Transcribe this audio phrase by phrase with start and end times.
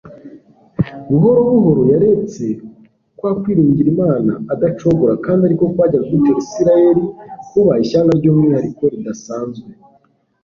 [1.09, 2.45] buhoro buhoro yaretse
[3.17, 7.03] kwa kwiringira imana adacogora kandi ari ko kwajyaga gutera isirayeli
[7.49, 9.69] kuba ishyanga ry'umwihariko ridasanzwe